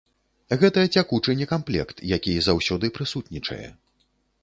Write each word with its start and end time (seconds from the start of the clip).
Гэта 0.63 0.85
цякучы 0.95 1.35
некамплект, 1.43 1.97
які 2.15 2.33
заўсёды 2.49 2.85
прысутнічае. 2.99 3.65